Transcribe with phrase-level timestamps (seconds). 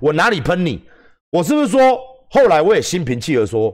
[0.00, 0.82] 我哪里喷你？
[1.30, 1.98] 我是不是说
[2.30, 3.72] 后来我也心平气和说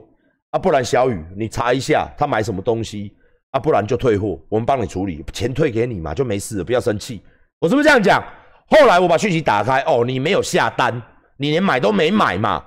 [0.51, 3.13] 啊，不然小雨你查一下他买什么东西
[3.51, 7.21] 啊，不然就退货，我们帮你处理，钱退给你嘛，就没事了，不要生气。
[7.59, 8.23] 我是不是这样讲？
[8.67, 11.01] 后来我把讯息打开，哦，你没有下单，
[11.37, 12.63] 你连买都没买嘛，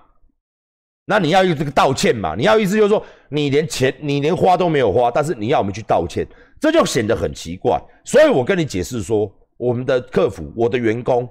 [1.04, 2.34] 那你要用这个道歉嘛？
[2.36, 6.26] 你要意思就是说你连钱你连花都没有花，但是你要我们去道歉，
[6.60, 7.80] 这就显得很奇怪。
[8.04, 11.28] 所以我跟你解释说，我们的客服，我的员工。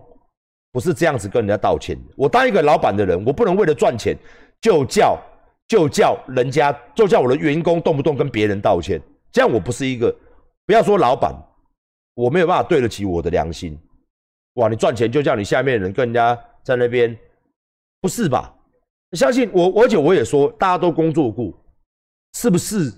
[0.72, 1.98] 不是这样子跟人家道歉。
[2.16, 4.16] 我当一个老板的人，我不能为了赚钱
[4.62, 5.20] 就叫
[5.68, 9.02] 就叫人家就叫我的员工动不动跟别人道歉，
[9.32, 10.16] 这样我不是一个。
[10.66, 11.34] 不要说老板，
[12.13, 13.77] 我没有办法对得起我的良心。
[14.55, 17.18] 哇，你赚钱就叫你下面的人跟人家在那边，
[18.02, 18.54] 不是吧？
[19.13, 21.52] 相信我，而且我也说，大家都工作过，
[22.34, 22.94] 是不是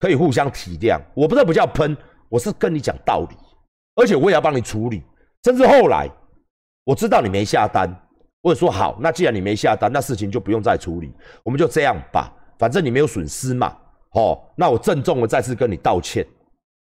[0.00, 1.00] 可以互相体谅？
[1.14, 1.96] 我不知道不叫喷，
[2.28, 3.36] 我是跟你讲道理，
[3.94, 5.02] 而且我也要帮你处理，
[5.44, 6.10] 甚至后来。
[6.84, 7.88] 我知道你没下单，
[8.40, 11.12] 我者说好，那既然你没下单，那事情就不用再处理，
[11.44, 13.76] 我们就这样吧，反正你没有损失嘛，
[14.14, 16.26] 哦，那我郑重的再次跟你道歉，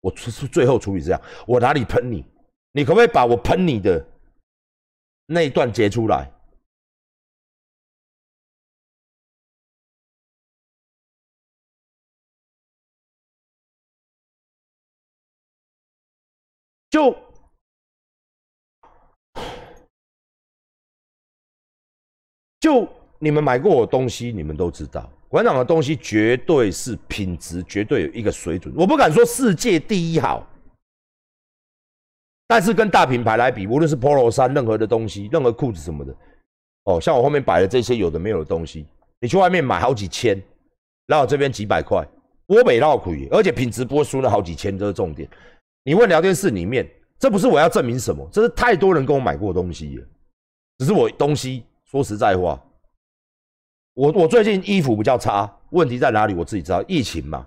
[0.01, 2.25] 我最最后处理这样，我哪里喷你？
[2.73, 4.03] 你可不可以把我喷你的
[5.27, 6.33] 那一段截出来？
[16.89, 17.32] 就。
[22.63, 28.73] 就你们买过我东西，你们都知道，馆长的东西绝对是品质，绝对有一个水准。
[28.77, 30.49] 我不敢说世界第一好，
[32.47, 36.15] 但是跟大品牌来比，无论是 Polo 衫，任何的东西，任何裤子什么的，
[36.85, 38.87] 哦，像我后面摆的这些有的没有的东西，
[39.21, 40.41] 你去外面买好几千，
[41.09, 42.07] 然后这边几百块，
[42.47, 45.29] 我北绕可以，而且品质不会输那好几千，这是重点。
[45.83, 50.07] 你问聊天室里面，这不是我要证明什么，这是太多人跟我买过东西了，
[50.79, 51.65] 只是我东西。
[51.93, 52.59] 说实在话，
[53.93, 56.33] 我我最近衣服比较差，问题在哪里？
[56.33, 57.47] 我自己知道，疫情嘛。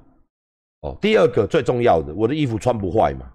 [0.81, 3.25] 哦，第二个最重要的，我的衣服穿不坏嘛。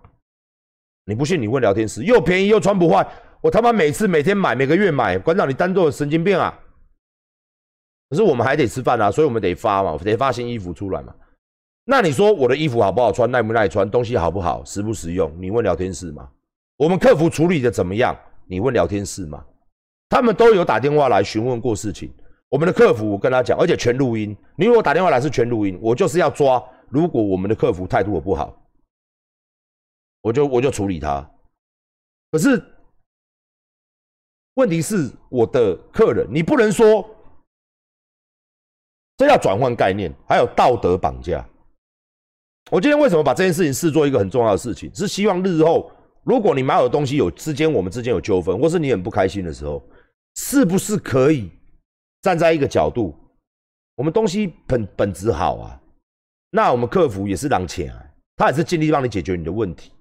[1.07, 1.43] 你不信？
[1.43, 3.05] 你问聊天室，又便宜又穿不坏，
[3.41, 6.57] 我他妈每次每天买，每个月买，馆长你当做神经病啊？
[8.09, 11.13] 可是我们还得吃饭啊，所以我们得发嘛，得发新衣服出来嘛。
[11.87, 15.29] 那你说我的衣服好不好穿，耐不耐穿，东西好不好，实不实用？
[15.41, 16.31] 你问聊天室嘛。
[16.77, 18.17] 我们客服处理的怎么样？
[18.47, 19.45] 你问聊天室嘛。
[20.10, 22.12] 他们都有打电话来询问过事情，
[22.48, 24.37] 我们的客服我跟他讲，而且全录音。
[24.56, 26.62] 你如果打电话来是全录音，我就是要抓。
[26.88, 28.60] 如果我们的客服态度不好，
[30.21, 31.25] 我就我就处理他。
[32.32, 32.60] 可是
[34.54, 37.09] 问题是我的客人，你不能说
[39.16, 41.48] 这要转换概念，还有道德绑架。
[42.72, 44.92] 我今天为什么把这件事情视作一个很重要的事情？
[44.92, 45.88] 是希望日后
[46.25, 49.81] 如果你买我的东西有之间我们之间有纠纷，或是你很不开心的时候。
[50.43, 51.51] 是不是可以
[52.23, 53.15] 站在一个角度？
[53.95, 55.78] 我们东西本本质好啊，
[56.51, 58.03] 那我们客服也是让钱啊，
[58.37, 59.93] 他也是尽力帮你解决你的问题。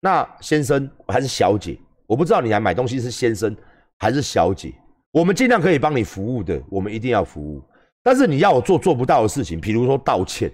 [0.00, 3.56] 那先生还是小姐，我不知道你来买东西是先生
[3.98, 4.74] 还是小姐，
[5.10, 7.64] 我们尽量可以帮你服务的，我们一定要服务。
[8.02, 10.52] 但是你要我做做不到的事情，比如说道歉，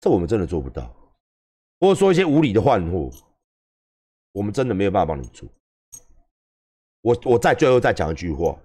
[0.00, 0.94] 这我们真的做不到，
[1.80, 3.10] 或者说一些无理的换货。
[4.32, 5.48] 我们真的没有办法帮你做。
[7.02, 8.56] 我我再最后再讲一句话，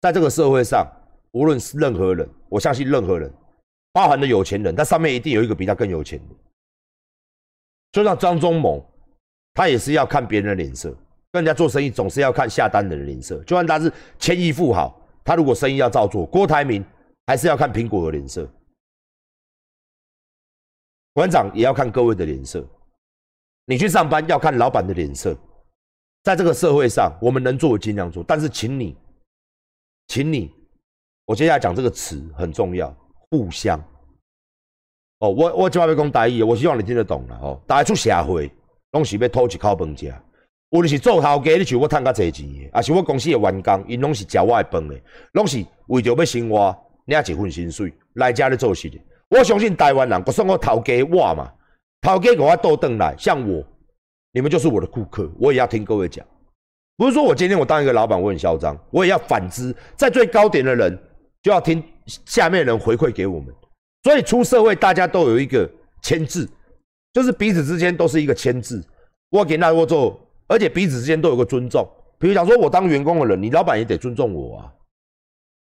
[0.00, 0.86] 在这个社会上，
[1.32, 3.32] 无论是任何人，我相信任何人，
[3.92, 6.34] 包含的有钱人，他上面一定有一个比他更有钱的。
[7.92, 8.84] 就像张忠谋，
[9.54, 10.90] 他也是要看别人的脸色，
[11.32, 13.36] 跟人家做生意总是要看下单的人脸色。
[13.44, 14.94] 就算他是千亿富豪，
[15.24, 16.84] 他如果生意要照做，郭台铭
[17.26, 18.48] 还是要看苹果的脸色，
[21.14, 22.64] 馆长也要看各位的脸色。
[23.64, 25.36] 你去上班要看老板的脸色，
[26.22, 28.22] 在这个社会上，我们能做尽量做。
[28.26, 28.96] 但是，请你，
[30.08, 30.52] 请你，
[31.24, 32.94] 我接下来讲这个词很重要，
[33.30, 33.78] 互相。
[35.20, 37.60] 哦，我我今晚要讲大意，我希望你听得懂了哦。
[37.66, 38.50] 大家出社会，
[38.92, 40.14] 拢是要讨一口饭吃。
[40.70, 45.00] 无论是做头家，你就我赚较济钱的，还是我公司的员工，因拢是食我的饭的，
[45.32, 46.76] 拢是为着要生活，
[47.06, 49.00] 领一份薪水来家里做事的。
[49.30, 51.52] 我相信台湾人，就算我头家我嘛。
[52.00, 53.64] 头家给我倒转来，像我，
[54.32, 56.24] 你们就是我的顾客，我也要听各位讲。
[56.96, 60.98] 不是说我今天我当一个老板我很嚣张，我也要反之，在最高点的人
[61.42, 63.54] 就要听下面人回馈给我们。
[64.02, 65.68] 所以出社会大家都有一个
[66.02, 66.48] 签字，
[67.12, 68.84] 就是彼此之间都是一个签字。
[69.30, 71.88] 我给那我做，而且彼此之间都有个尊重。
[72.18, 74.72] 比如讲说我当员工的人，你老板也得尊重我啊。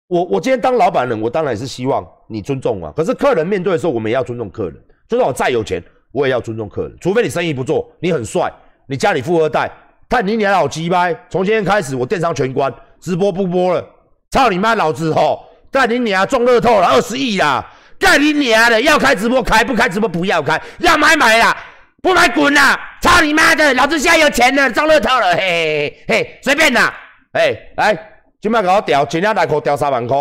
[0.07, 2.91] 我我今天当老板人，我当然也是希望你尊重啊。
[2.95, 4.83] 可是客人面对的时候，我们也要尊重客人。
[5.07, 5.83] 就算我再有钱。
[6.11, 8.51] 我也要尊重客人，除非你生意不做，你很帅，
[8.87, 9.69] 你家里富二代，
[10.09, 11.15] 看你俩老鸡掰！
[11.29, 13.85] 从今天开始，我电商全关，直播不播了。
[14.31, 15.45] 操你妈，老子吼！
[15.71, 17.63] 干你娘中乐透了二十亿啦！
[17.99, 21.55] 干你娘的，要开直播开，不开直播不要开，要买买啦，
[22.01, 22.79] 不买滚啦！
[23.01, 26.91] 操你妈的，老子现在有钱了，中乐透了，嘿嘿嘿，随便啦！
[27.33, 27.95] 哎，来，
[28.41, 30.17] 今摆给我调，一领内裤调三万块，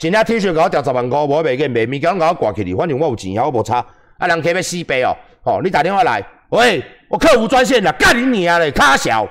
[0.00, 3.84] 一领 T 恤给我调十万块，无卖给卖物件给我挂起哩，反正我有钱，我无差。
[4.18, 9.24] 啊，人客要四倍哦，吼，你打电话来，喂，我客服专线啦，干你娘嘞，卡小，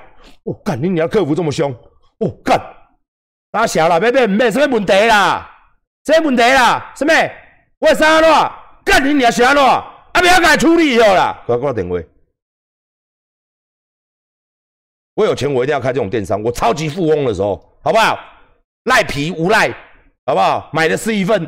[0.43, 1.71] 哦，干你娘客服这么凶，
[2.19, 2.59] 哦，干，
[3.51, 5.47] 卡小啦，别别唔咩，什么问题啦？
[6.05, 6.91] 什么问题啦？
[6.95, 7.13] 什么？
[7.79, 8.51] 我啥咯？
[8.83, 9.63] 干你娘啥咯？
[10.13, 11.95] 啊，不要甲处理好啦，给我挂电话。
[15.15, 16.41] 我有钱，我一定要开这种电商。
[16.41, 18.17] 我超级富翁的时候，好不好？
[18.85, 19.69] 赖皮无赖，
[20.25, 20.69] 好不好？
[20.73, 21.47] 买的是一份，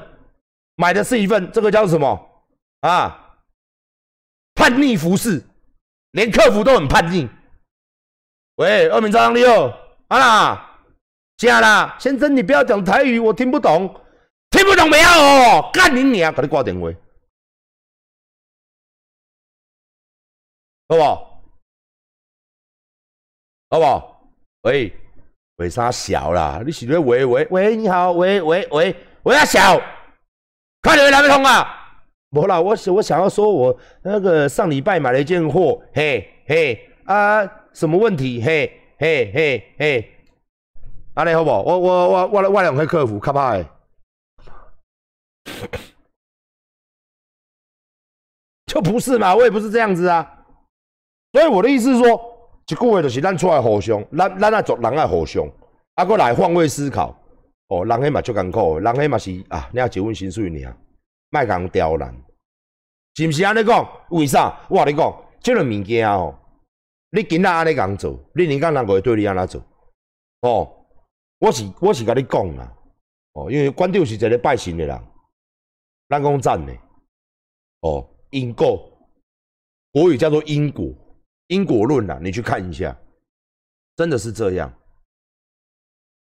[0.75, 2.29] 买的是一份，这个叫什么
[2.81, 3.22] 啊？
[4.55, 5.43] 叛逆服饰，
[6.11, 7.27] 连客服都很叛逆。
[8.55, 9.67] 喂，二名招商六，
[10.07, 10.79] 啊啦，
[11.37, 14.01] 假啦，先生，你不要讲台语，我听不懂，
[14.51, 16.87] 听不懂没有哦，干你娘，给你挂电话，
[20.87, 21.43] 好不好？
[23.71, 24.29] 好不好？
[24.61, 24.95] 喂，
[25.55, 26.61] 为啥小啦？
[26.63, 27.75] 你是咧喂喂喂？
[27.75, 29.81] 你好，喂喂喂，喂啊小，
[30.83, 31.82] 快点来不通啊！
[32.33, 38.41] 不啦，我我想要说，我那个上礼拜买了一件货，嘿嘿啊，什么问题？
[38.41, 40.11] 嘿嘿嘿嘿，
[41.13, 41.51] 阿你好不？
[41.51, 43.63] 我我我我我两个客服，卡派，
[48.65, 50.45] 就不是嘛，我也不是这样子啊。
[51.33, 52.19] 所以我的意思是说，
[52.65, 55.47] 一句话就是咱出来互相，咱咱啊做人啊互相，
[55.93, 57.15] 啊，过来换位思考。
[57.67, 60.75] 哦，人迄嘛足艰苦，人迄嘛是啊，你要结婚薪水尔。
[61.33, 62.15] 卖讲刁难，
[63.15, 64.05] 是毋是安尼讲？
[64.11, 64.55] 为啥？
[64.69, 66.37] 我话你讲，即个物件哦，
[67.09, 69.63] 你今仔安尼讲做，你人家人会对你安怎做？
[70.41, 70.85] 哦，
[71.39, 72.71] 我是我是甲你讲啦，
[73.33, 75.03] 哦，因为关掉是一个拜神的人，
[76.07, 76.71] 咱讲赞的，
[77.81, 78.87] 哦，因果，
[79.91, 80.85] 国语叫做因果，
[81.47, 82.95] 因果论啦，你去看一下，
[83.95, 84.71] 真的是这样。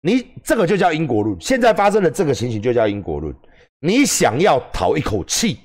[0.03, 3.35] 你这个就叫因果论，现在发生的这个情形就叫因果论。
[3.81, 5.59] 你想要讨一口气，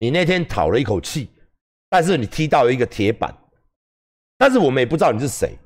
[0.00, 1.30] 你那天讨了一口气，
[1.88, 3.32] 但是你踢到一个铁板，
[4.36, 5.56] 但是我们也不知道你是谁，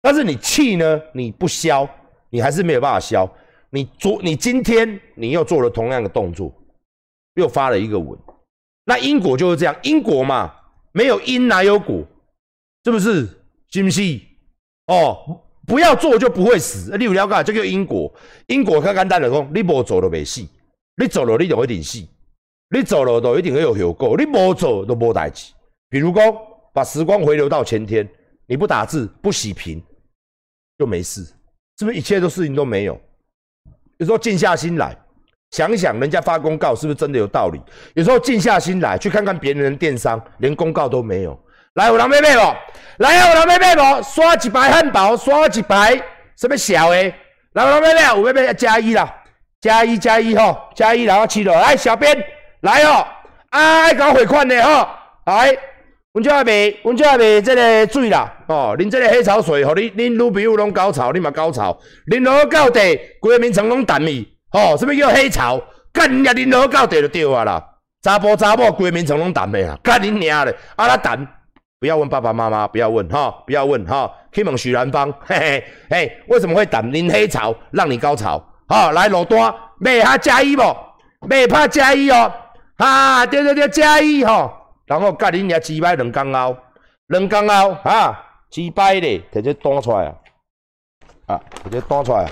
[0.00, 1.88] 但是你气呢，你不消，
[2.30, 3.30] 你还是没有办法消。
[3.74, 6.52] 你昨你今天你又做了同样的动作，
[7.34, 8.18] 又发了一个文，
[8.84, 10.54] 那因果就是这样，因果嘛，
[10.92, 12.04] 没有因哪有果，
[12.84, 13.28] 是不是？
[13.68, 14.20] 信不信？
[14.86, 16.96] 哦，不要做就不会死。
[16.98, 18.12] 你有了解这个因果？
[18.46, 20.46] 因果较简单来讲，你无做就未死。
[21.02, 22.06] 你做了，你就一定死；
[22.70, 24.16] 你做了，就一定会有后果。
[24.16, 25.52] 你无做，都无代志。
[25.90, 26.32] 比如讲，
[26.72, 28.08] 把时光回流到前天，
[28.46, 29.82] 你不打字、不洗屏，
[30.78, 31.24] 就没事，
[31.78, 31.96] 是不是？
[31.96, 32.98] 一切都事情都没有。
[33.98, 34.96] 有时候静下心来
[35.50, 37.60] 想想，人家发公告是不是真的有道理？
[37.94, 41.38] 有时候静下心来去看看别人的电商，连公告都没有。
[41.74, 43.02] 来，有人妹妹不？
[43.02, 44.02] 来啊，有人妹妹不？
[44.02, 46.00] 刷几排汉堡，刷几排
[46.36, 47.12] 什么小的？
[47.54, 49.21] 来，有人妹妹，有妹妹要加一啦。
[49.62, 52.14] 加一加一吼，加一然后七了，来小编
[52.62, 53.06] 来哦，
[53.50, 54.88] 爱搞汇款的吼，
[55.24, 55.56] 来，
[56.12, 61.78] 阮这下卖，阮这下卖这个水啦，哦，恁这个黑潮水，吼，恁恁女朋友拢高潮，你嘛高潮，
[62.10, 65.62] 恁落到地，规个名称拢淡咪，吼，什么叫黑潮？
[65.92, 67.64] 干你娘，恁落到地就对啊啦，
[68.02, 71.24] 查甫查某规个名称拢淡的啊，干你娘的，啊那淡，
[71.78, 76.84] 不要问爸爸妈妈，不要问哈，不要问哈，去问许兰芳，嘿嘿嘿，为什么会淡？
[76.90, 78.44] 恁黑潮让你高潮。
[78.68, 80.76] 好，来落单，买下加一无？
[81.28, 82.32] 卖拍加一哦，
[82.76, 84.50] 哈，对对对，加一吼。
[84.86, 86.56] 然后甲恁遐几摆两工后，
[87.06, 90.14] 两工后哈，几摆咧，摕这单出来啊，
[91.26, 92.30] 啊，摕这单出来啊。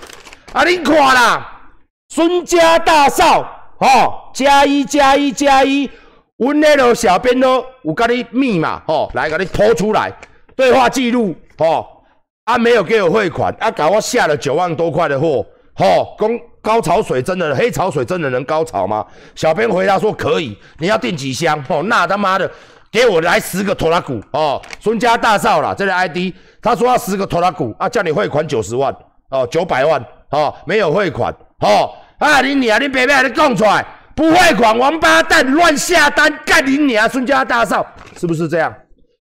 [0.55, 1.61] 啊，恁看啦，
[2.09, 3.43] 孙家大少，
[3.79, 5.89] 吼，加一加一加一，
[6.37, 10.13] 阮那个小编都有甲你密码，吼，来甲你拖出来，
[10.57, 12.03] 对话记录，吼，
[12.45, 15.47] 啊，没有给我汇款，啊，甲我下了九万多块的货。
[15.81, 19.05] 哦，公高潮水真的黑潮水真的能高潮吗？
[19.35, 21.59] 小编回答说可以，你要订几箱？
[21.69, 22.51] 哦，那他妈的，
[22.93, 24.61] 给我来十个拖拉股哦！
[24.79, 28.95] 孙家大少啦，这个 ID，他说要十个拖拉股啊，叫你汇款九十万
[29.31, 33.83] 哦，九百万哦，没有汇款哦，啊你娘，你别别你讲出来，
[34.15, 37.09] 不汇款，王八蛋乱下单，干你娘！
[37.09, 37.87] 孙家大少
[38.19, 38.75] 是不是这样？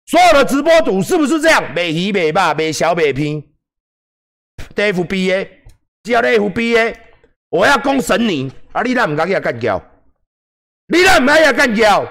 [0.07, 1.63] 所有的直播主是不是这样？
[1.75, 3.43] 美鱼美霸美小美拼
[4.75, 5.56] ，FBA。
[6.07, 7.01] 只要你 FB 的，
[7.49, 8.81] 我要公审你，啊！
[8.83, 9.83] 你哪唔敢去干交？
[10.87, 12.07] 你哪唔敢去干交？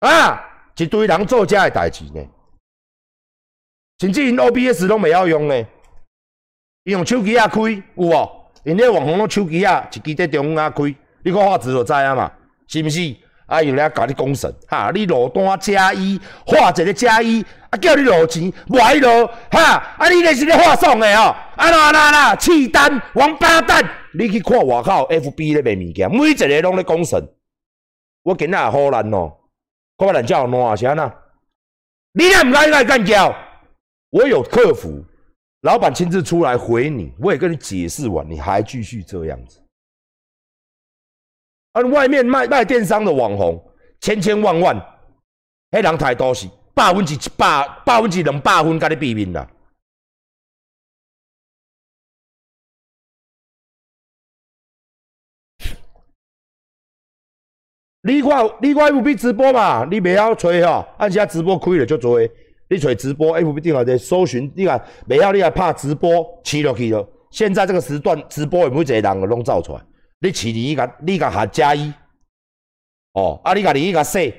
[0.00, 0.68] 啊！
[0.76, 2.22] 一堆人做这的代志呢？
[3.98, 5.66] 甚至因 OBS 拢袂晓用诶，
[6.84, 8.52] 伊用手机啊开有无？
[8.64, 12.30] 因迄网红用手机啊，一支在中央啊开，你看画质就知啊嘛，
[12.68, 13.16] 是毋是？
[13.46, 27.22] 啊，有咧甲你讲神，哈，你落单加一，画一个加一，啊，叫你落钱，无爱落，哈，啊，你那是咧画送诶哦，啊啦啦啦，契丹王八蛋，你去看外口 FB 咧卖物件，每一个拢咧讲神，
[28.24, 29.32] 我今仔也好难哦，
[29.96, 31.14] 看人叫烂是安那？
[32.12, 33.32] 你也毋该来干叫，
[34.10, 35.04] 我有客服，
[35.60, 39.60] 老板亲自出来回你，我也跟你解释完，你还继续这样子。
[41.76, 43.62] 而外面卖卖电商的网红，
[44.00, 44.74] 千千万万，
[45.70, 49.46] 迄人太多是百分之一百，百分之两百分，甲你比面啦。
[58.00, 62.18] 你看，你看 F B 直播嘛，你袂晓吹吼，按时直播开了就做。
[62.70, 67.06] 你揣直播 F B 顶下在搜寻，你看袂晓，你还怕直播起落去了。
[67.30, 69.84] 现在这个时段直播，每一个人拢造出来。
[70.20, 71.92] 你饲你甲你甲下加一，
[73.12, 74.32] 哦，啊，你甲你甲说，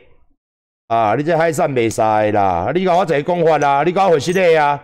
[0.87, 4.83] 啊，你这海产袂使啦，你甲我一个讲法啦，你甲我回实个啊，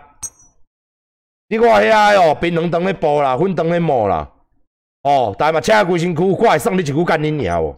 [1.48, 4.30] 你看遐哦，槟榔当咧煲啦，粉当咧磨啦，
[5.02, 7.76] 哦，但嘛车规身躯，我会送你一句干恁娘哦，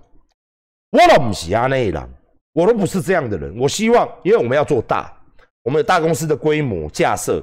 [0.91, 2.09] 我都毋是安尼人，
[2.53, 5.11] 我都不是这样的人，我希望，因为我们要做大，
[5.63, 7.43] 我们有大公司的规模架设，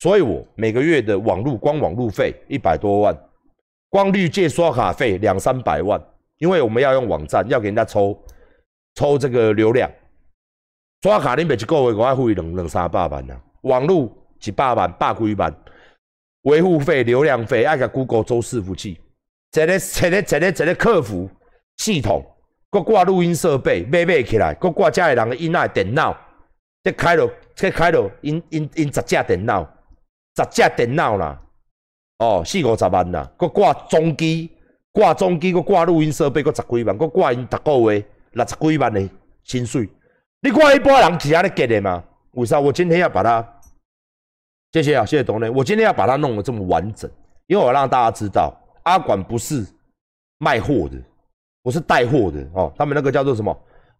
[0.00, 3.18] 所以我每个月的网络光网路费一百多万。
[3.94, 6.04] 光绿界刷卡费两三百万，
[6.38, 8.20] 因为我们要用网站，要给人家抽
[8.96, 9.88] 抽这个流量。
[11.02, 14.10] 刷卡你每一个月我要付两两三百万呐，网络
[14.40, 15.54] 几百万、百几万，
[16.42, 19.00] 维护费、流量费，爱个 Google 周伺服器，
[19.52, 21.30] 这个、这个、这个、这个客服
[21.76, 22.26] 系统，
[22.70, 26.18] 搁挂录音设备，买买起来，搁挂家里人的音那电脑，
[26.82, 29.62] 这开了，这开了，因因因十架电脑，
[30.36, 31.40] 十架电脑啦。
[32.18, 34.50] 哦，四五十万啦，佮挂中机，
[34.92, 39.08] 挂中机，佮挂录音设备，佮十几万，佮挂因逐个月六十几万的
[39.42, 39.88] 薪水。
[40.40, 42.04] 你看一般人是安尼给的吗？
[42.32, 43.44] 为啥我今天要把它？
[44.72, 45.50] 谢谢啊，谢谢董内。
[45.50, 47.10] 我今天要把它弄得这么完整，
[47.46, 48.54] 因为我让大家知道，
[48.84, 49.66] 阿管不是
[50.38, 50.96] 卖货的，
[51.62, 52.72] 我是带货的哦。
[52.76, 53.56] 他们那个叫做什么？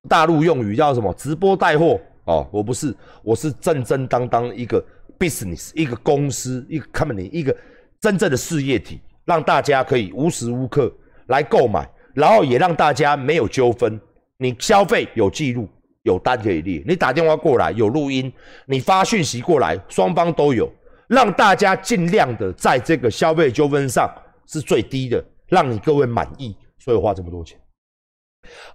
[0.09, 1.13] 大陆用语叫什么？
[1.15, 2.47] 直播带货哦。
[2.53, 4.85] 我不是，我是正正当当一个
[5.19, 7.57] business，一个公司，一个 company，一个。
[8.05, 10.95] 真正的事业体，让大家可以无时无刻
[11.29, 13.99] 来购买，然后也让大家没有纠纷。
[14.37, 15.67] 你消费有记录，
[16.03, 16.85] 有单可以列。
[16.87, 18.31] 你打电话过来有录音，
[18.67, 20.71] 你发讯息过来，双方都有，
[21.09, 24.07] 让大家尽量的在这个消费纠纷上
[24.47, 26.55] 是最低的，让你各位满意。
[26.79, 27.59] 所以花这么多钱，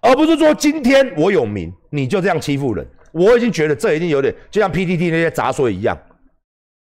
[0.01, 2.83] 而不是说今天我有名，你就这样欺负人。
[3.11, 5.95] 我已经觉得这一定有点，就像 PTT 那些杂碎一样，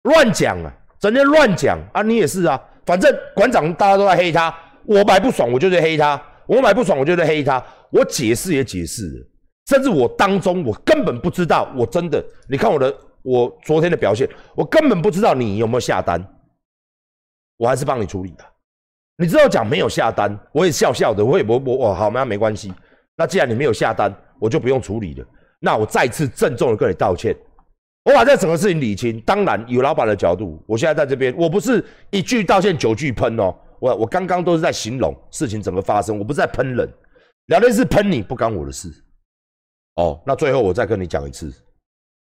[0.03, 0.73] 乱讲啊。
[0.99, 2.01] 整天乱讲啊！
[2.01, 4.53] 你也是啊，反正馆长大家都在黑他，
[4.85, 7.63] 我买不爽我就在黑他，我买不爽我就在黑他。
[7.91, 9.27] 我解释也解释，
[9.67, 16.23] 甚至我当中我根本不知道，我真的，你看我的我昨天的表现，我根本不知道你有没有下单，
[17.57, 18.43] 我还是帮你处理的。
[19.17, 22.73] 你知道讲没有下单，我也笑笑的，我也我我我好那没关系。
[23.15, 25.25] 那既然你没有下单，我就不用处理了。
[25.59, 27.35] 那我再次郑重的跟你道歉。
[28.03, 30.63] 我把这整个事情理清，当然有老板的角度。
[30.65, 33.53] 我现在在这边，我不是一句道歉九句喷哦。
[33.79, 36.89] 我我刚刚都是在形容事情怎么发生，我不是在喷人。
[37.47, 38.89] 聊天是喷你，不干我的事。
[39.95, 41.53] 哦，那最后我再跟你讲一次，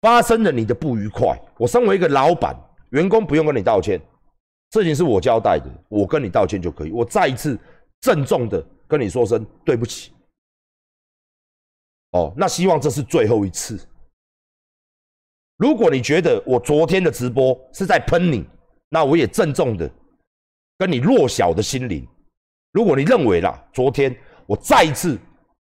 [0.01, 1.39] 发生了你的不愉快。
[1.59, 2.57] 我身为一个老板，
[2.91, 4.01] 员工不用跟你道歉，
[4.73, 6.91] 事情是我交代的，我跟你道歉就可以。
[6.93, 7.59] 我再一次
[8.01, 10.13] 郑重的跟你说声对不起。
[12.13, 13.79] 哦，那希望这是最后一次。
[15.59, 18.45] 如果你觉得我昨天的直播是在喷你，
[18.89, 19.91] 那我也郑重的
[20.79, 22.07] 跟你弱小的心灵。
[22.73, 25.19] 如果你认为啦，昨天我再一次、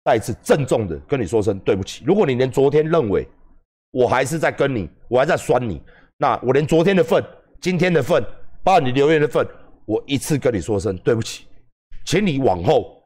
[0.03, 2.03] 再一次郑重的跟你说声对不起。
[2.05, 3.27] 如果你连昨天认为
[3.91, 5.79] 我还是在跟你，我还在酸你，
[6.17, 7.23] 那我连昨天的份、
[7.61, 8.23] 今天的份，
[8.63, 9.47] 包括你留言的份，
[9.85, 11.45] 我一次跟你说声对不起，
[12.05, 13.03] 请你往后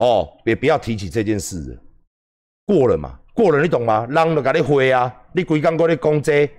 [0.00, 1.82] 哦，也不要提起这件事了，
[2.66, 3.19] 过了嘛。
[3.40, 4.06] 过了，你懂吗？
[4.06, 6.50] 人就甲你回啊，你规工搁咧讲这，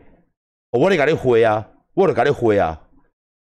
[0.71, 2.81] 我咧甲你回啊，我咧甲你回啊。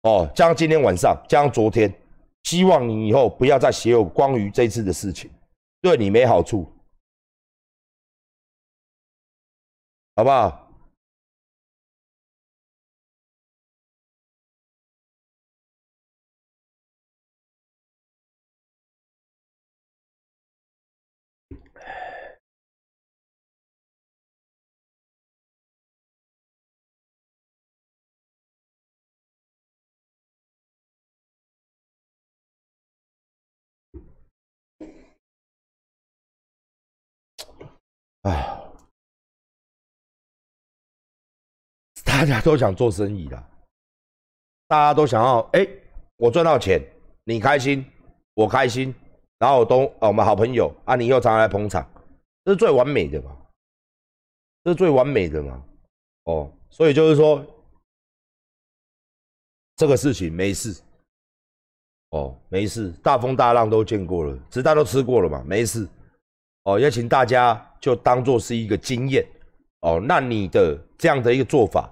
[0.03, 1.91] 哦，将今天晚上，将昨天，
[2.43, 5.31] 希望你以后不要再写有关于这次的事情，
[5.81, 6.71] 对你没好处，
[10.15, 10.62] 好不好？
[38.23, 38.61] 哎，
[42.05, 43.37] 大家都想做生意的，
[44.67, 45.67] 大家都想要，哎，
[46.15, 46.81] 我赚到钱，
[47.25, 47.85] 你开心，
[48.33, 48.95] 我开心，
[49.39, 51.85] 然后都啊，我们好朋友啊，你又常常来捧场，
[52.45, 53.37] 这是最完美的嘛？
[54.63, 55.61] 这是最完美的嘛？
[56.23, 57.45] 哦，所以就是说，
[59.75, 60.81] 这个事情没事，
[62.11, 65.85] 哦，没事，大风大浪都见过了，子弹都吃过了嘛，没事。
[66.63, 69.25] 哦，也请大家就当做是一个经验。
[69.81, 71.91] 哦，那你的这样的一个做法，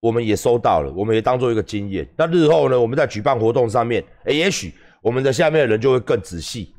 [0.00, 2.08] 我们也收到了，我们也当做一个经验。
[2.16, 6.74] 那日后呢，我们在举办活动上面，哎，也许我们的下面的人就会更仔细，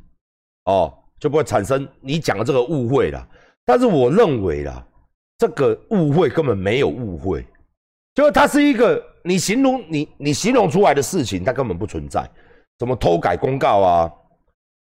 [0.66, 3.28] 哦，就不会产生你讲的这个误会了。
[3.66, 4.86] 但是我认为啦。
[5.38, 7.46] 这个误会根本没有误会，
[8.14, 12.22] 就是它是一个你形容你你形容出来的事情，它根本不存在。
[12.80, 14.10] 什么偷改公告啊，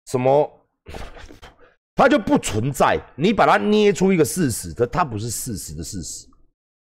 [0.06, 0.50] 什么，
[2.00, 2.98] 它就不存在。
[3.14, 6.26] 你把它捏出一个事实，它它不是事实的事实。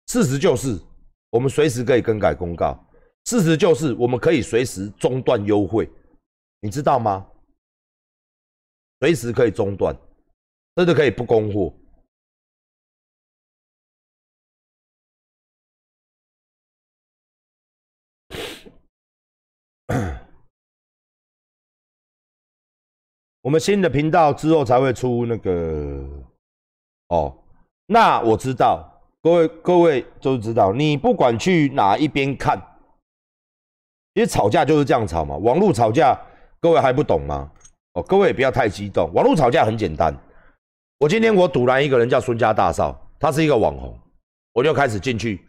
[0.06, 0.78] 事实就是
[1.30, 2.78] 我们随时可以更改公告，
[3.25, 5.90] 事实就是我们可以随时中断优惠，
[6.61, 7.26] 你知道吗？
[9.00, 9.92] 随时可以中断，
[10.76, 11.75] 甚至可以不供货。
[23.42, 26.00] 我们新的频道之后才会出那个
[27.08, 27.37] 哦，
[27.87, 28.88] 那我知道，
[29.20, 32.56] 各位各位都知道，你不管去哪一边看，
[34.14, 35.37] 其实吵架就是这样吵嘛。
[35.37, 36.16] 网络吵架，
[36.61, 37.50] 各位还不懂吗？
[37.94, 39.11] 哦，各位也不要太激动。
[39.12, 40.16] 网络吵架很简单，
[40.99, 43.99] 我今天我堵拦一个人叫孙家大少，他是一个网红，
[44.52, 45.44] 我就开始进去。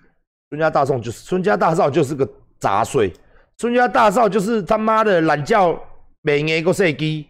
[0.50, 2.28] 孙家大少就是孙家大少就是个
[2.60, 3.14] 杂碎，
[3.60, 5.80] 孙家大少就是他妈的懒觉
[6.22, 7.28] 每年个设计。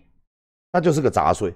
[0.74, 1.54] 那就是个杂碎。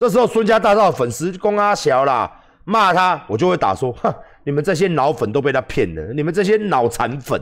[0.00, 2.30] 这时候孙家大少粉丝公阿小啦，
[2.64, 4.12] 骂他，我就会打说：哼，
[4.44, 7.40] 你们这些脑粉都被他骗了，你们这些脑残粉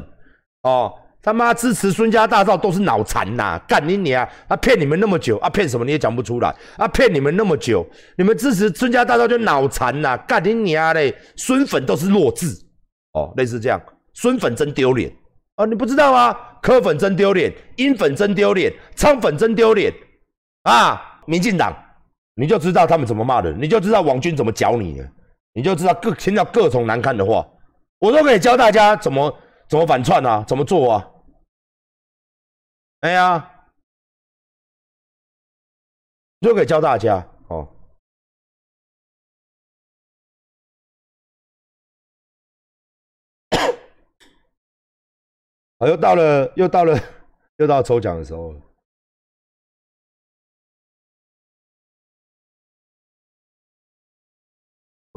[0.62, 3.58] 哦，他妈支持孙家大少都是脑残呐！
[3.66, 4.28] 干你你啊！
[4.46, 6.86] 他骗你们那么久啊，骗什么你也讲不出来啊！
[6.88, 7.86] 骗你们那么久，
[8.16, 10.18] 你们支持孙家大少就脑残呐！
[10.28, 11.14] 干你你啊嘞！
[11.36, 12.46] 孙粉都是弱智
[13.14, 13.80] 哦，类似这样，
[14.12, 15.10] 孙粉真丢脸
[15.56, 15.64] 啊！
[15.64, 16.36] 你不知道吗？
[16.62, 19.90] 柯粉真丢脸，英粉真丢脸，昌粉真丢脸。
[20.62, 21.74] 啊，民进党，
[22.34, 25.10] 你就知道他们怎么骂人，你就知道网军怎么教你了，
[25.52, 27.48] 你就知道各听到各种难看的话，
[27.98, 31.10] 我都可以教大家怎么怎么反串啊，怎么做啊？
[33.00, 33.50] 哎呀，
[36.42, 37.66] 就可以教大家哦。
[45.78, 46.98] 啊，又到了，又到了，
[47.56, 48.60] 又到抽奖的时候了。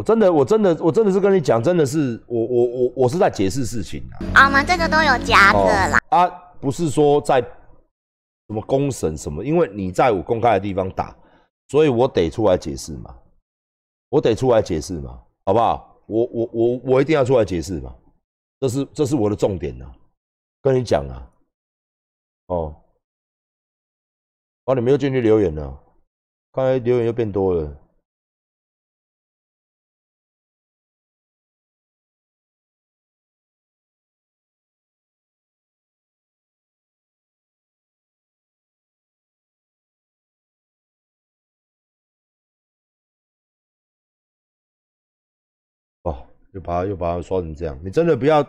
[0.03, 4.47] 我真的，我真的，我真的是跟你讲，真的是我我我我是在解释事情啊。
[4.47, 5.97] 我们这个都有夹着啦。
[6.09, 6.27] 啊，
[6.59, 11.15] 不是说在什么公审什么，因为你在我公开的地方打，
[11.69, 13.15] 所以我得出来解释嘛，
[14.09, 15.97] 我得出来解释嘛，好不好？
[16.05, 17.95] 我我我我一定要出来解释嘛，
[18.59, 19.85] 这是这是我的重点呐，
[20.61, 21.31] 跟你讲啊。
[22.47, 22.75] 哦，
[24.65, 25.79] 哦，你们又进去留言了，
[26.51, 27.79] 刚才留言又变多了。
[46.53, 48.43] 又把他又把他说成这样，你真的不要，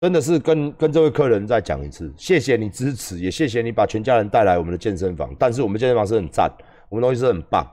[0.00, 5.34] 真的是跟跟这位客人再讲一次，谢谢你支持，也谢谢你把全家人带来我们的健身房。
[5.38, 6.50] 但是我们健身房是很赞，
[6.88, 7.66] 我们东西是很棒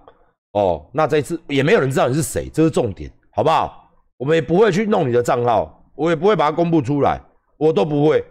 [0.54, 0.90] 哦。
[0.94, 3.92] 那这一次也没有人知道你是谁，这是重点，好不好？
[4.18, 7.20] 我们也不会去弄你的账号，我也不会把它公布出来，
[7.58, 8.24] 我都不会，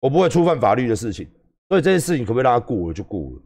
[0.00, 1.26] 我不会触犯法律的事情。
[1.68, 3.42] 所以这件事情可不可以让他过了就过了，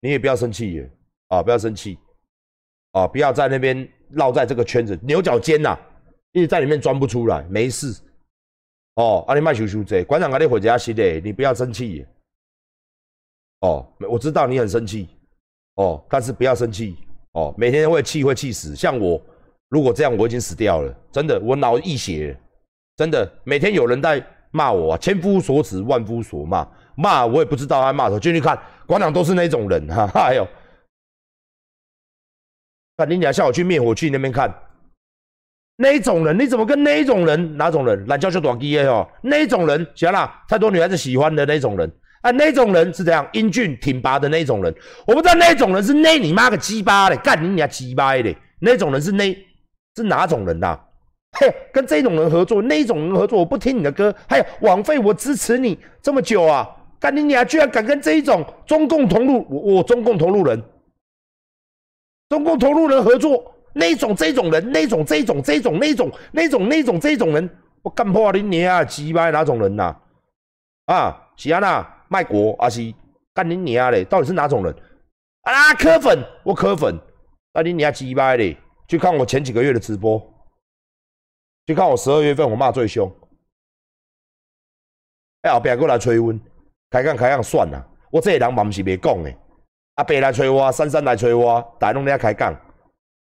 [0.00, 0.90] 你也不要生气耶，
[1.28, 1.98] 啊，不要生气，
[2.92, 5.76] 啊，不要在那边绕在这个圈子牛角尖呐。
[6.34, 7.94] 一直在里面钻不出来，没事。
[8.96, 12.04] 哦，阿你卖羞羞这馆长阿你回家洗的，你不要生气。
[13.60, 15.08] 哦，我知道你很生气。
[15.76, 16.96] 哦，但是不要生气。
[17.32, 18.74] 哦，每天会气会气死。
[18.74, 19.20] 像我，
[19.68, 20.92] 如果这样，我已经死掉了。
[21.12, 22.36] 真的，我脑溢血。
[22.96, 26.68] 真的，每天有人在骂我，千夫所指，万夫所骂。
[26.96, 28.18] 骂我也不知道他骂什么。
[28.18, 29.86] 进去看，馆长都是那种人。
[29.86, 30.46] 哈，哎呦，
[32.96, 34.52] 那你俩下午去灭火器那边看。
[35.76, 37.56] 那种人，你怎么跟那种人？
[37.56, 38.06] 哪种人？
[38.06, 39.06] 懒觉就短鸡耶哦！
[39.22, 41.90] 那种人，行了，太多女孩子喜欢的那种人
[42.22, 42.30] 啊！
[42.30, 44.72] 那种人是这样，英俊挺拔的那种人。
[45.06, 49.36] 我不知道那种人是那你妈个鸡巴的，干你娘鸡巴的那种人是那
[49.96, 50.78] 是哪种人呐、
[51.32, 56.68] 嘿，跟这种人合作，那种人合作，我不听你的歌，还有枉费我支持你这么久啊！
[57.00, 60.62] 干你娘，居然敢跟这一种中共同路，我我中共同路人，
[62.28, 67.50] 中共同路人合作，那种这种人，那种这种这种那种那种那种这种人，
[67.82, 68.84] 我干破你娘啊！
[68.84, 69.94] 鸡巴哪种人呐、
[70.86, 71.20] 啊？
[71.36, 72.80] 是安娜卖国啊是
[73.34, 74.04] 干你娘嘞？
[74.04, 74.74] 到底是哪种人？
[75.42, 76.98] 啊，磕粉，我磕粉，
[77.52, 78.56] 啊你娘鸡巴嘞！
[78.86, 80.22] 去看我前几个月的直播，
[81.66, 83.10] 去看我十二月份我骂最凶，
[85.42, 86.40] 哎后壁过来催阮，
[86.90, 89.34] 开讲开讲算啦，我这个人嘛毋是袂讲的，
[89.96, 92.54] 阿伯来催我，珊珊来催我，大家拢咧开讲，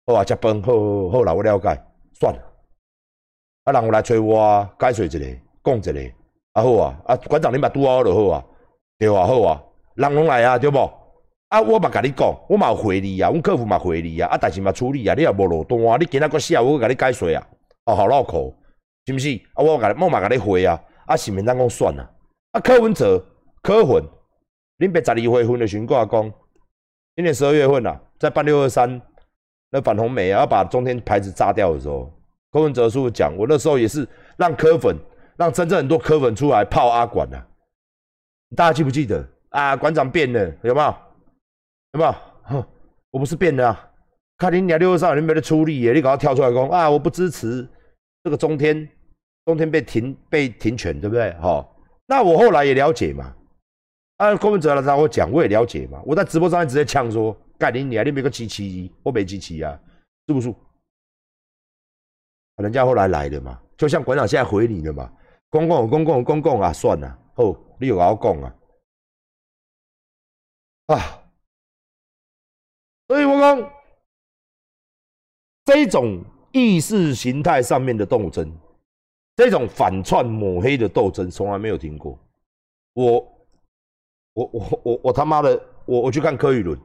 [0.07, 1.77] 好啊，食饭，好好好啦，我了解，
[2.17, 2.41] 算了，
[3.65, 6.13] 啊人有来催我啊，解说一个，讲一个，
[6.53, 8.45] 啊好啊，啊馆长你嘛拄好就好啊，
[8.97, 9.61] 对啊好啊，
[9.95, 10.93] 人拢来啊，对无？
[11.49, 17.45] 啊，我嘛甲你讲，我嘛有回你啊，阮客服嘛回你啊，啊，但是嘛处理啊，你也无落单，你今仔个写，我甲你解说啊，
[17.83, 18.55] 哦，好绕口，
[19.07, 19.35] 是毋是？
[19.55, 22.09] 啊，我甲你，我嘛甲你回啊，啊，是毋是咱讲算啊，
[22.53, 23.21] 啊，柯文哲、
[23.61, 24.01] 柯混，
[24.77, 26.33] 恁别十二月份的时候跟我讲，
[27.17, 29.01] 今年十二月份啊，在办六二三
[29.69, 32.11] 那反红梅啊，要把中天牌子炸掉的时候，
[32.51, 34.95] 柯文哲叔讲，我那时候也是让柯粉，
[35.35, 37.47] 让真正很多柯粉出来泡阿管啊，
[38.55, 39.75] 大家记不记得啊？
[39.75, 40.95] 馆长变了，有没有？
[41.93, 42.15] 有没有？
[42.43, 42.65] 哼，
[43.11, 43.89] 我不是变的啊！
[44.37, 46.89] 看你俩六二三，你没得出力耶，你赶快跳出来讲啊！
[46.89, 47.67] 我不支持
[48.23, 48.87] 这个中天，
[49.45, 51.31] 中天被停被停权，对不对？
[51.41, 51.67] 哈、
[52.05, 53.33] 那我后来也了解嘛，
[54.17, 56.01] 啊，柯文哲来找我讲，我也了解嘛。
[56.05, 59.79] 我在直播上面直接呛说，干你娘，你没个七七一，我没七七啊，
[60.27, 60.53] 是不是？
[62.57, 65.11] 人家后来来了嘛，就像馆长现在回你了嘛，
[65.49, 68.55] 公共公共公共啊，算了，好，你有要讲啊，
[70.87, 71.23] 啊。
[73.07, 73.71] 所以我讲，
[75.63, 78.51] 这种意识形态上面的斗争，
[79.35, 82.19] 这种反串抹黑的斗争，从来没有停过。
[82.93, 83.13] 我，
[84.33, 86.77] 我，我，我，我他妈的，我我去看柯宇伦，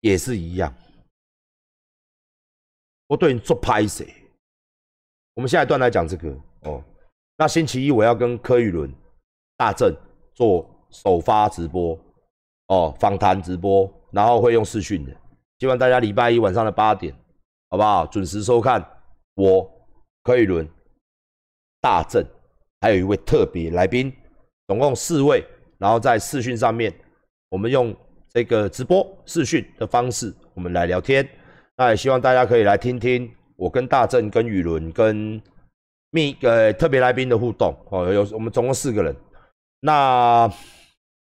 [0.00, 0.74] 也是一样。
[3.06, 4.04] 我对你做拍摄？
[5.34, 6.30] 我们下一段来讲这个
[6.62, 6.82] 哦。
[7.36, 8.92] 那星期一我要跟柯宇伦、
[9.56, 9.94] 大正
[10.34, 11.98] 做首发直播。
[12.68, 15.16] 哦，访谈直播，然后会用视讯的，
[15.60, 17.14] 希望大家礼拜一晚上的八点，
[17.70, 18.04] 好不好？
[18.06, 18.84] 准时收看
[19.36, 19.70] 我
[20.24, 20.68] 柯宇伦、
[21.80, 22.26] 大正，
[22.80, 24.12] 还有一位特别来宾，
[24.66, 25.46] 总共四位，
[25.78, 26.92] 然后在视讯上面，
[27.50, 27.96] 我们用
[28.36, 31.26] 这个直播视讯的方式，我们来聊天。
[31.74, 35.40] 那也希望大家可以来听听我跟大正、跟宇伦、跟
[36.10, 38.12] 密呃特别来宾的互动哦。
[38.12, 39.16] 有我们总共四个人，
[39.80, 40.52] 那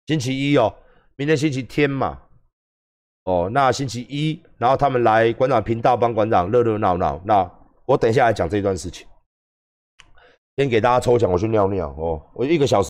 [0.07, 0.75] 星期一哦。
[1.15, 2.19] 明天星期天嘛，
[3.23, 7.21] 哦，那星期一，然后他们来馆长频道帮馆长热热闹闹。
[7.23, 7.49] 那
[7.85, 9.07] 我等一下来讲这段事情，
[10.57, 12.87] 先给大家抽奖，我去尿尿哦，我一个小时。